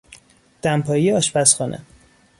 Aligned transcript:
دمپایی 0.61 1.11
آشپزخانه 1.11 1.79